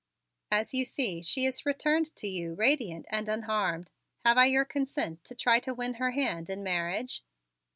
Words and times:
As 0.49 0.73
you 0.73 0.83
see, 0.83 1.21
she 1.21 1.45
is 1.45 1.63
returned 1.63 2.15
to 2.15 2.27
you 2.27 2.55
radiant 2.55 3.05
and 3.11 3.29
unharmed. 3.29 3.91
Have 4.25 4.35
I 4.35 4.45
your 4.47 4.65
consent 4.65 5.23
to 5.25 5.35
try 5.35 5.59
to 5.59 5.75
win 5.75 5.93
her 6.01 6.09
hand 6.09 6.49
in 6.49 6.63
marriage?" 6.63 7.23